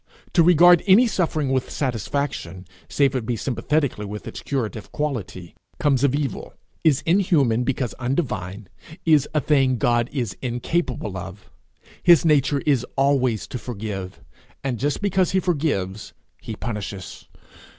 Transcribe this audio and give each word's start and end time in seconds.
To 0.33 0.41
regard 0.41 0.81
any 0.87 1.05
suffering 1.05 1.51
with 1.51 1.69
satisfaction, 1.69 2.65
save 2.89 3.13
it 3.15 3.23
be 3.23 3.35
sympathetically 3.35 4.03
with 4.07 4.27
its 4.27 4.41
curative 4.41 4.91
quality, 4.91 5.53
comes 5.79 6.03
of 6.03 6.15
evil, 6.15 6.55
is 6.83 7.03
inhuman 7.05 7.63
because 7.63 7.93
undivine, 7.99 8.65
is 9.05 9.29
a 9.35 9.39
thing 9.39 9.77
God 9.77 10.09
is 10.11 10.35
incapable 10.41 11.15
of. 11.17 11.51
His 12.01 12.25
nature 12.25 12.63
is 12.65 12.83
always 12.95 13.45
to 13.49 13.59
forgive, 13.59 14.23
and 14.63 14.79
just 14.79 15.01
because 15.03 15.33
he 15.33 15.39
forgives, 15.39 16.13
he 16.41 16.55
punishes. 16.55 17.27